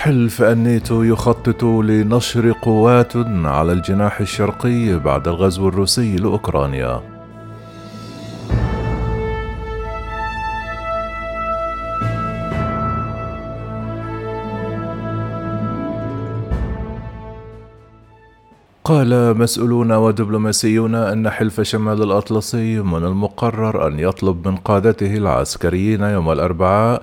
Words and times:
حلف 0.00 0.42
الناتو 0.42 1.02
يخطط 1.02 1.64
لنشر 1.64 2.52
قوات 2.62 3.16
على 3.44 3.72
الجناح 3.72 4.20
الشرقي 4.20 4.98
بعد 4.98 5.28
الغزو 5.28 5.68
الروسي 5.68 6.16
لأوكرانيا. 6.16 7.00
قال 18.84 19.38
مسؤولون 19.38 19.92
ودبلوماسيون 19.92 20.94
أن 20.94 21.30
حلف 21.30 21.60
شمال 21.60 22.02
الأطلسي 22.02 22.80
من 22.80 23.04
المقرر 23.04 23.86
أن 23.86 23.98
يطلب 23.98 24.48
من 24.48 24.56
قادته 24.56 25.16
العسكريين 25.16 26.02
يوم 26.02 26.32
الأربعاء 26.32 27.02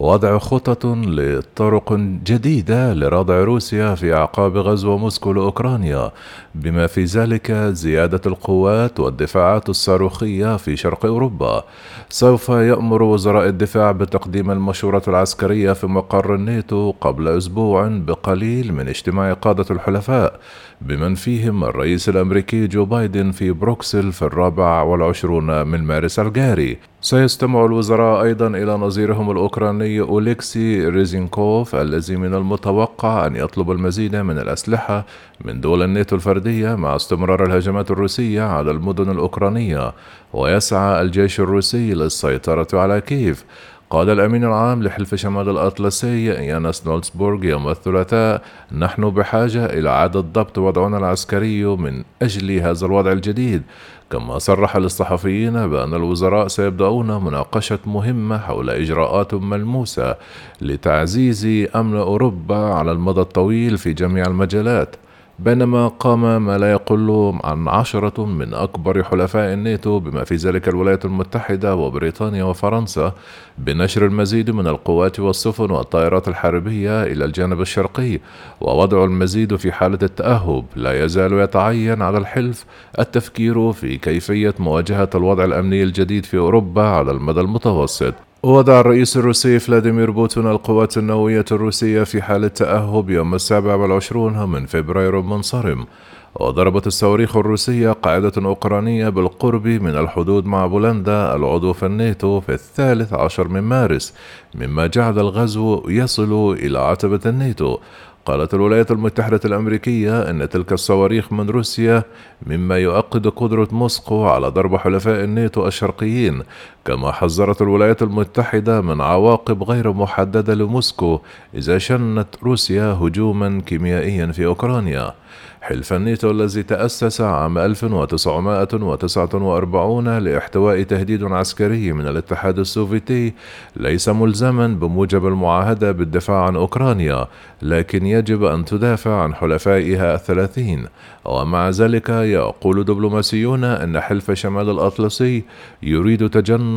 وضع 0.00 0.38
خطط 0.38 0.86
لطرق 0.86 1.92
جديدة 2.24 2.94
لردع 2.94 3.44
روسيا 3.44 3.94
في 3.94 4.14
أعقاب 4.14 4.56
غزو 4.56 4.96
موسكو 4.96 5.32
لأوكرانيا 5.32 6.10
بما 6.54 6.86
في 6.86 7.04
ذلك 7.04 7.52
زيادة 7.52 8.20
القوات 8.26 9.00
والدفاعات 9.00 9.68
الصاروخية 9.68 10.56
في 10.56 10.76
شرق 10.76 11.06
أوروبا. 11.06 11.64
سوف 12.08 12.48
يأمر 12.48 13.02
وزراء 13.02 13.48
الدفاع 13.48 13.92
بتقديم 13.92 14.50
المشورة 14.50 15.02
العسكرية 15.08 15.72
في 15.72 15.86
مقر 15.86 16.34
الناتو 16.34 16.90
قبل 17.00 17.28
أسبوع 17.28 17.88
بقليل 17.88 18.74
من 18.74 18.88
اجتماع 18.88 19.32
قادة 19.32 19.66
الحلفاء 19.70 20.40
بمن 20.80 21.14
فيهم 21.14 21.64
الرئيس 21.64 22.08
الأمريكي 22.08 22.66
جو 22.66 22.84
بايدن 22.84 23.30
في 23.30 23.52
بروكسل 23.52 24.12
في 24.12 24.22
الرابع 24.22 24.82
والعشرون 24.82 25.66
من 25.66 25.82
مارس 25.82 26.18
الجاري. 26.18 26.78
سيستمع 27.00 27.64
الوزراء 27.64 28.22
أيضا 28.22 28.46
إلى 28.46 28.76
نظيرهم 28.76 29.30
الأوكراني 29.30 30.00
أوليكسي 30.00 30.88
ريزينكوف 30.88 31.74
الذي 31.74 32.16
من 32.16 32.34
المتوقع 32.34 33.26
أن 33.26 33.36
يطلب 33.36 33.70
المزيد 33.70 34.16
من 34.16 34.38
الأسلحة 34.38 35.06
من 35.44 35.60
دول 35.60 35.82
الناتو 35.82 36.16
الفردية 36.16 36.74
مع 36.74 36.96
استمرار 36.96 37.46
الهجمات 37.46 37.90
الروسية 37.90 38.42
على 38.42 38.70
المدن 38.70 39.10
الأوكرانية 39.10 39.92
ويسعى 40.32 41.02
الجيش 41.02 41.40
الروسي 41.40 41.94
للسيطرة 41.94 42.66
على 42.72 43.00
كييف. 43.00 43.44
قال 43.90 44.10
الأمين 44.10 44.44
العام 44.44 44.82
لحلف 44.82 45.14
شمال 45.14 45.48
الأطلسي 45.48 46.24
يانس 46.24 46.86
نولسبورغ 46.86 47.44
يوم 47.44 47.68
الثلاثاء 47.68 48.42
نحن 48.72 49.10
بحاجة 49.10 49.66
إلى 49.66 49.88
إعادة 49.88 50.20
ضبط 50.20 50.58
وضعنا 50.58 50.98
العسكري 50.98 51.64
من 51.64 52.04
أجل 52.22 52.50
هذا 52.50 52.86
الوضع 52.86 53.12
الجديد. 53.12 53.62
كما 54.10 54.38
صرح 54.38 54.76
للصحفيين 54.76 55.66
بأن 55.68 55.94
الوزراء 55.94 56.48
سيبدأون 56.48 57.24
مناقشة 57.24 57.78
مهمة 57.86 58.38
حول 58.38 58.70
إجراءات 58.70 59.34
ملموسة 59.34 60.16
لتعزيز 60.60 61.68
أمن 61.76 61.96
أوروبا 61.96 62.56
على 62.56 62.92
المدى 62.92 63.20
الطويل 63.20 63.78
في 63.78 63.92
جميع 63.92 64.26
المجالات. 64.26 64.96
بينما 65.38 65.88
قام 65.88 66.46
ما 66.46 66.58
لا 66.58 66.72
يقل 66.72 67.38
عن 67.44 67.68
عشرة 67.68 68.24
من 68.24 68.54
أكبر 68.54 69.02
حلفاء 69.02 69.52
الناتو 69.52 69.98
بما 69.98 70.24
في 70.24 70.34
ذلك 70.34 70.68
الولايات 70.68 71.04
المتحدة 71.04 71.76
وبريطانيا 71.76 72.44
وفرنسا 72.44 73.12
بنشر 73.58 74.06
المزيد 74.06 74.50
من 74.50 74.66
القوات 74.66 75.20
والسفن 75.20 75.70
والطائرات 75.70 76.28
الحربية 76.28 77.02
إلى 77.02 77.24
الجانب 77.24 77.60
الشرقي 77.60 78.20
ووضع 78.60 79.04
المزيد 79.04 79.56
في 79.56 79.72
حالة 79.72 79.98
التأهب. 80.02 80.64
لا 80.76 81.04
يزال 81.04 81.32
يتعين 81.32 82.02
على 82.02 82.18
الحلف 82.18 82.64
التفكير 82.98 83.72
في 83.72 83.96
كيفية 83.96 84.54
مواجهة 84.58 85.10
الوضع 85.14 85.44
الأمني 85.44 85.82
الجديد 85.82 86.24
في 86.24 86.38
أوروبا 86.38 86.82
على 86.82 87.10
المدى 87.10 87.40
المتوسط. 87.40 88.14
وضع 88.42 88.80
الرئيس 88.80 89.16
الروسي 89.16 89.58
فلاديمير 89.58 90.10
بوتين 90.10 90.46
القوات 90.46 90.98
النووية 90.98 91.44
الروسية 91.52 92.02
في 92.02 92.22
حالة 92.22 92.48
تأهب 92.48 93.10
يوم 93.10 93.34
السابع 93.34 93.74
والعشرون 93.74 94.50
من 94.50 94.66
فبراير 94.66 95.20
المنصرم 95.20 95.86
وضربت 96.34 96.86
الصواريخ 96.86 97.36
الروسية 97.36 97.90
قاعدة 97.92 98.32
أوكرانية 98.38 99.08
بالقرب 99.08 99.66
من 99.66 99.96
الحدود 99.96 100.46
مع 100.46 100.66
بولندا 100.66 101.34
العضو 101.34 101.72
في 101.72 101.86
الناتو 101.86 102.40
في 102.40 102.52
الثالث 102.52 103.12
عشر 103.12 103.48
من 103.48 103.60
مارس 103.60 104.14
مما 104.54 104.86
جعل 104.86 105.18
الغزو 105.18 105.82
يصل 105.88 106.52
إلى 106.52 106.78
عتبة 106.78 107.20
الناتو. 107.26 107.78
قالت 108.26 108.54
الولايات 108.54 108.90
المتحدة 108.90 109.40
الأمريكية 109.44 110.30
أن 110.30 110.48
تلك 110.48 110.72
الصواريخ 110.72 111.32
من 111.32 111.50
روسيا 111.50 112.02
مما 112.46 112.78
يؤكد 112.78 113.28
قدرة 113.28 113.68
موسكو 113.72 114.26
على 114.26 114.48
ضرب 114.48 114.76
حلفاء 114.76 115.24
الناتو 115.24 115.66
الشرقيين 115.66 116.42
كما 116.88 117.12
حذرت 117.12 117.62
الولايات 117.62 118.02
المتحدة 118.02 118.80
من 118.80 119.00
عواقب 119.00 119.62
غير 119.62 119.92
محددة 119.92 120.54
لموسكو 120.54 121.20
إذا 121.54 121.78
شنت 121.78 122.28
روسيا 122.42 122.92
هجوما 122.92 123.62
كيميائيا 123.66 124.26
في 124.26 124.46
أوكرانيا. 124.46 125.14
حلف 125.60 125.92
الناتو 125.92 126.30
الذي 126.30 126.62
تأسس 126.62 127.20
عام 127.20 127.58
1949 127.58 130.18
لإحتواء 130.18 130.82
تهديد 130.82 131.24
عسكري 131.24 131.92
من 131.92 132.08
الاتحاد 132.08 132.58
السوفيتي 132.58 133.32
ليس 133.76 134.08
ملزما 134.08 134.66
بموجب 134.66 135.26
المعاهدة 135.26 135.92
بالدفاع 135.92 136.44
عن 136.44 136.56
أوكرانيا 136.56 137.26
لكن 137.62 138.06
يجب 138.06 138.44
أن 138.44 138.64
تدافع 138.64 139.22
عن 139.22 139.34
حلفائها 139.34 140.14
الثلاثين. 140.14 140.86
ومع 141.24 141.70
ذلك 141.70 142.08
يقول 142.08 142.84
دبلوماسيون 142.84 143.64
أن 143.64 144.00
حلف 144.00 144.30
شمال 144.30 144.70
الأطلسي 144.70 145.44
يريد 145.82 146.28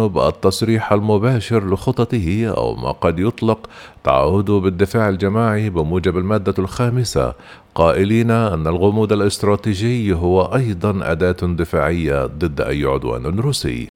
تجنب 0.00 0.18
التصريح 0.18 0.92
المباشر 0.92 1.74
لخططه 1.74 2.46
أو 2.56 2.74
ما 2.74 2.90
قد 2.92 3.18
يطلق 3.18 3.70
تعهده 4.04 4.58
بالدفاع 4.58 5.08
الجماعي 5.08 5.70
بموجب 5.70 6.18
المادة 6.18 6.54
الخامسة 6.58 7.34
قائلين 7.74 8.30
أن 8.30 8.66
الغموض 8.66 9.12
الاستراتيجي 9.12 10.12
هو 10.14 10.42
أيضا 10.42 11.12
أداة 11.12 11.36
دفاعية 11.42 12.26
ضد 12.26 12.60
أي 12.60 12.84
عدوان 12.84 13.26
روسي. 13.26 13.89